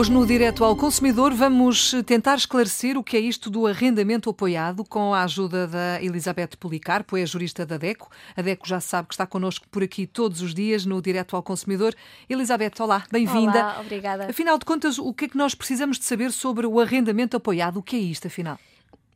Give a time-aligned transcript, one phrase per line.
[0.00, 4.82] Hoje, no Direto ao Consumidor, vamos tentar esclarecer o que é isto do arrendamento apoiado,
[4.82, 8.08] com a ajuda da Elizabeth Policarpo, é jurista da DECO.
[8.34, 11.42] A DECO já sabe que está connosco por aqui todos os dias no Direto ao
[11.42, 11.94] Consumidor.
[12.30, 13.58] Elizabeth, olá, bem-vinda.
[13.58, 14.30] Olá, obrigada.
[14.30, 17.76] Afinal de contas, o que é que nós precisamos de saber sobre o arrendamento apoiado?
[17.76, 18.58] O que é isto, afinal?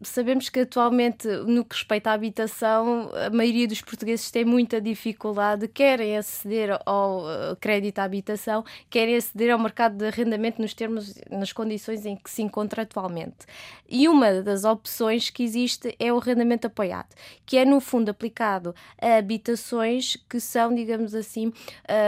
[0.02, 5.68] Sabemos que atualmente, no que respeita à habitação, a maioria dos portugueses tem muita dificuldade,
[5.68, 11.14] querem aceder ao eh, crédito à habitação, querem aceder ao mercado de arrendamento nos termos,
[11.30, 13.46] nas condições em que se encontra atualmente.
[13.88, 17.14] E uma das opções que existe é o arrendamento apoiado,
[17.46, 21.52] que é no fundo aplicado a habitações que são, digamos assim,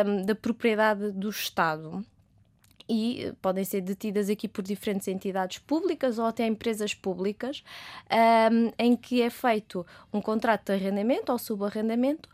[0.06, 2.04] um, da propriedade do Estado
[2.88, 7.64] e podem ser detidas aqui por diferentes entidades públicas ou até empresas públicas,
[8.52, 12.28] um, em que é feito um contrato de arrendamento ou subarrendamento,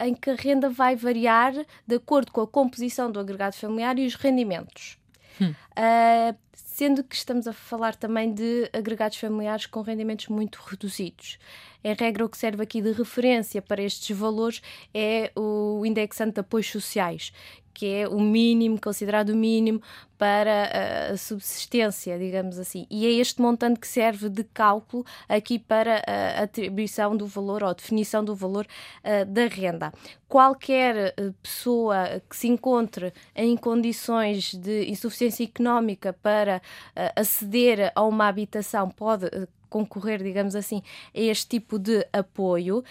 [0.00, 1.52] em que a renda vai variar
[1.86, 4.98] de acordo com a composição do agregado familiar e os rendimentos.
[5.40, 5.50] Hum.
[5.50, 11.38] Uh, sendo que estamos a falar também de agregados familiares com rendimentos muito reduzidos.
[11.82, 14.60] Em regra, o que serve aqui de referência para estes valores
[14.92, 17.32] é o indexante de apoios sociais,
[17.72, 19.80] que é o mínimo, considerado o mínimo
[20.18, 22.88] para a subsistência, digamos assim.
[22.90, 27.72] E é este montante que serve de cálculo aqui para a atribuição do valor ou
[27.72, 28.66] definição do valor
[29.04, 29.92] uh, da renda.
[30.28, 38.26] Qualquer pessoa que se encontre em condições de insuficiência económica para uh, aceder a uma
[38.26, 39.28] habitação pode
[39.68, 40.82] concorrer, digamos assim,
[41.14, 42.84] a este tipo de apoio, uh,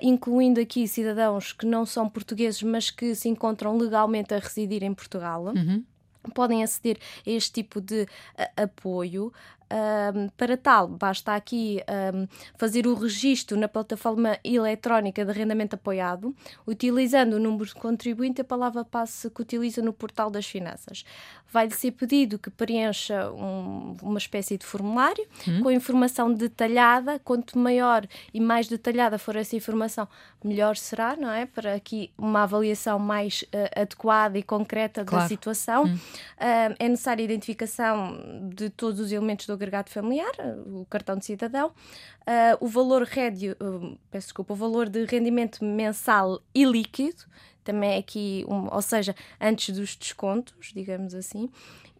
[0.00, 4.94] incluindo aqui cidadãos que não são portugueses, mas que se encontram legalmente a residir em
[4.94, 5.46] Portugal.
[5.46, 5.84] Uhum
[6.30, 9.32] podem aceder a este tipo de uh, apoio.
[9.72, 11.80] Um, para tal, basta aqui
[12.14, 12.26] um,
[12.58, 16.34] fazer o registro na plataforma eletrónica de arrendamento apoiado,
[16.66, 21.06] utilizando o número de contribuinte e a palavra passe que utiliza no portal das finanças.
[21.50, 25.62] Vai-lhe ser pedido que preencha um, uma espécie de formulário hum.
[25.62, 27.18] com informação detalhada.
[27.18, 30.06] Quanto maior e mais detalhada for essa informação,
[30.44, 31.46] melhor será, não é?
[31.46, 35.24] Para aqui uma avaliação mais uh, adequada e concreta claro.
[35.24, 35.84] da situação.
[35.84, 35.94] Hum.
[35.94, 40.32] Uh, é necessária a identificação de todos os elementos do agregado familiar,
[40.66, 45.64] o cartão de cidadão, uh, o valor rédio, uh, peço desculpa, o valor de rendimento
[45.64, 47.24] mensal e líquido,
[47.62, 51.48] também é aqui, um, ou seja, antes dos descontos, digamos assim,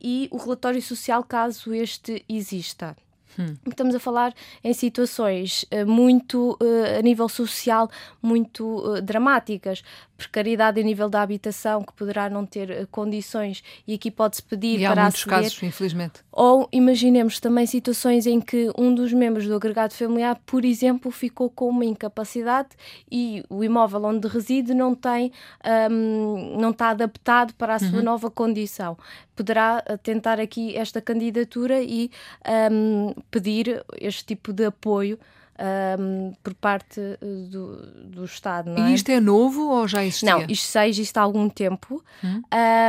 [0.01, 2.97] e o relatório social caso este exista.
[3.39, 3.55] Hum.
[3.69, 9.83] Estamos a falar em situações uh, muito, uh, a nível social, muito uh, dramáticas.
[10.17, 14.85] Precariedade a nível da habitação, que poderá não ter condições, e aqui pode-se pedir e
[14.85, 15.43] para há muitos aceder.
[15.43, 16.21] casos, infelizmente.
[16.31, 21.51] Ou imaginemos também situações em que um dos membros do agregado familiar, por exemplo, ficou
[21.51, 22.69] com uma incapacidade
[23.11, 25.33] e o imóvel onde reside não tem,
[25.91, 28.05] um, não está adaptado para a sua uhum.
[28.05, 28.97] nova condição.
[29.43, 32.13] Poderá tentar aqui esta candidatura e
[32.71, 35.19] um, pedir este tipo de apoio
[35.99, 37.17] um, por parte eh,
[37.49, 38.71] do, do Estado.
[38.71, 38.91] Não é?
[38.91, 40.31] E isto é novo ou já existia?
[40.31, 42.03] Não, isto já existe há algum tempo.
[42.23, 42.39] Hum?
[42.39, 42.43] Um,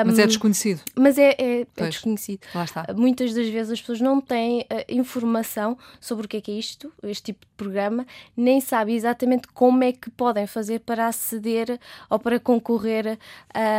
[0.05, 0.81] mas é desconhecido.
[0.95, 2.41] Mas é, é, é desconhecido.
[2.55, 2.85] Lá está.
[2.95, 6.55] Muitas das vezes as pessoas não têm uh, informação sobre o que é que é
[6.55, 11.79] isto, este tipo de programa, nem sabem exatamente como é que podem fazer para aceder
[12.09, 13.19] ou para concorrer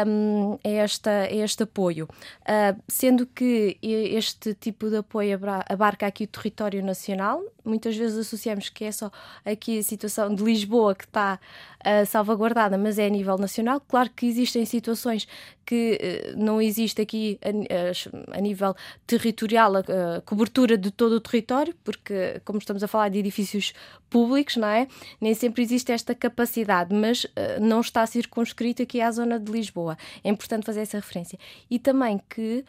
[0.06, 2.09] um, a, esta, a este apoio.
[2.43, 5.38] Uh, sendo que este tipo de apoio
[5.69, 9.11] abarca aqui o território nacional, muitas vezes associamos que é só
[9.45, 11.39] aqui a situação de Lisboa que está
[11.81, 13.81] uh, salvaguardada, mas é a nível nacional.
[13.81, 15.27] Claro que existem situações
[15.65, 15.99] que
[16.34, 18.75] uh, não existe aqui a, a nível
[19.06, 23.72] territorial a, a, cobertura de todo o território, porque, como estamos a falar de edifícios
[24.09, 24.87] públicos, não é?
[25.21, 29.97] Nem sempre existe esta capacidade, mas uh, não está circunscrito aqui à zona de Lisboa.
[30.22, 31.39] É importante fazer essa referência.
[31.71, 32.65] E também que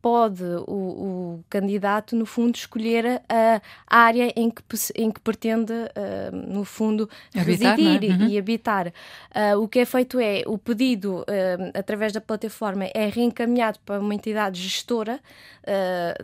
[0.00, 4.62] pode o, o, candidato, no fundo, escolher a, área em que,
[4.94, 7.82] em que pretende, uh, no fundo, habitar, é?
[7.82, 8.14] residir é?
[8.14, 8.28] uhum.
[8.28, 8.88] e, habitar.
[8.88, 11.24] Uh, o que é feito é, o pedido, uh,
[11.74, 15.20] através da plataforma, é reencaminhado para uma entidade gestora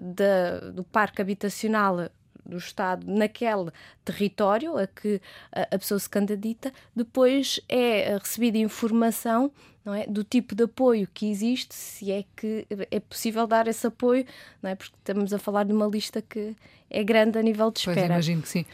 [0.00, 2.08] de, do parque habitacional
[2.44, 3.70] do Estado naquele
[4.04, 5.20] território a que
[5.52, 9.52] a pessoa se candidata, depois é recebida informação
[9.86, 10.04] não é?
[10.04, 14.26] do tipo de apoio que existe, se é que é possível dar esse apoio,
[14.60, 14.74] não é?
[14.74, 16.56] porque estamos a falar de uma lista que
[16.90, 18.00] é grande a nível de espera.
[18.00, 18.66] Pois, imagino que sim.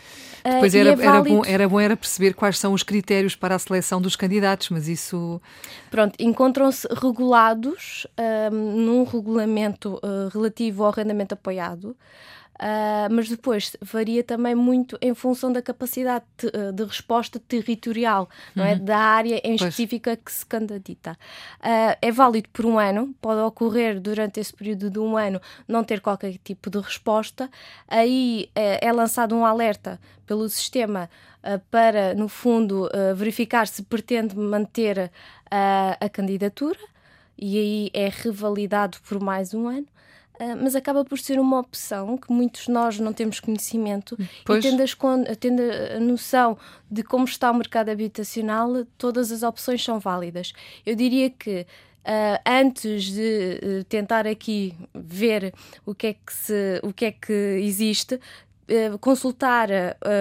[0.43, 3.37] Ah, depois uh, era, é era, bom, era bom era perceber quais são os critérios
[3.37, 5.41] para a seleção dos candidatos, mas isso...
[5.91, 8.07] Pronto, encontram-se regulados
[8.51, 11.95] um, num regulamento uh, relativo ao arrendamento apoiado,
[12.61, 18.65] Uh, mas depois varia também muito em função da capacidade de, de resposta territorial, não
[18.65, 18.75] é?
[18.75, 18.85] Uhum.
[18.85, 19.63] da área em pois.
[19.63, 21.19] específica que se candidata.
[21.59, 25.83] Uh, é válido por um ano, pode ocorrer durante esse período de um ano não
[25.83, 27.51] ter qualquer tipo de resposta.
[27.89, 31.11] Aí é, é lançado um alerta pelo sistema
[31.43, 35.11] uh, para, no fundo, verificar se pretende manter
[35.51, 36.79] a candidatura
[37.37, 39.87] e aí é revalidado por mais um ano.
[40.43, 44.65] Uh, mas acaba por ser uma opção que muitos de nós não temos conhecimento pois.
[44.65, 44.97] e tendo, as,
[45.39, 46.59] tendo a noção
[46.91, 50.53] de como está o mercado habitacional, todas as opções são válidas.
[50.85, 51.67] Eu diria que
[52.03, 55.55] Uh, antes de uh, tentar aqui ver
[55.87, 59.69] o que é que, se, o que, é que existe, uh, consultar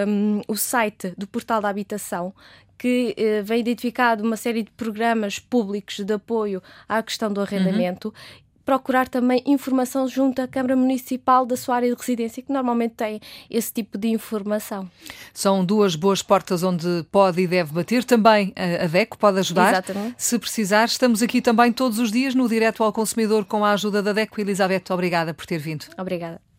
[0.07, 2.35] um, o site do Portal da Habitação,
[2.77, 8.07] que eh, vem identificado uma série de programas públicos de apoio à questão do arrendamento
[8.07, 12.95] uhum procurar também informação junto à Câmara Municipal da sua área de residência, que normalmente
[12.95, 13.19] tem
[13.49, 14.89] esse tipo de informação.
[15.33, 18.03] São duas boas portas onde pode e deve bater.
[18.03, 19.71] Também a DECO pode ajudar.
[19.71, 20.15] Exatamente.
[20.17, 24.01] Se precisar, estamos aqui também todos os dias no Direto ao Consumidor com a ajuda
[24.01, 24.41] da DECO.
[24.41, 25.85] Elizabeth, obrigada por ter vindo.
[25.97, 26.50] Obrigada.